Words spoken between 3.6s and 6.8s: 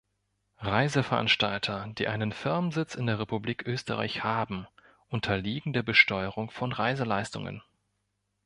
Österreich haben, unterliegen der "Besteuerung von